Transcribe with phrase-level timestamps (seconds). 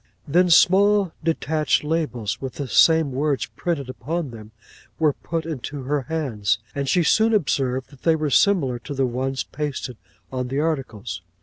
[0.27, 4.51] 'Then small detached labels, with the same words printed upon them,
[4.97, 9.05] were put into her hands; and she soon observed that they were similar to the
[9.05, 9.97] ones pasted
[10.31, 11.21] on the articles.